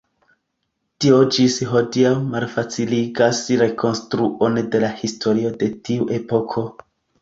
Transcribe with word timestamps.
Tio 1.03 1.19
ĝis 1.35 1.57
hodiaŭ 1.73 2.15
malfaciligas 2.33 3.45
rekonstruon 3.63 4.61
de 4.75 4.85
la 4.89 4.93
historio 5.07 5.57
de 5.65 5.75
tiu 5.89 6.15
epoko. 6.23 6.71